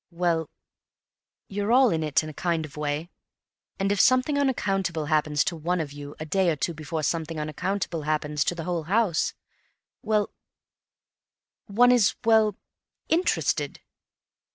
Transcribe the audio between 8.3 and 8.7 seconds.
to the